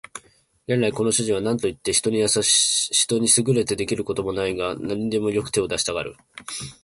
[0.65, 2.25] 元来この主人は何といって人に優
[3.53, 6.15] れて出来る事もないが、何にでもよく手を出したがる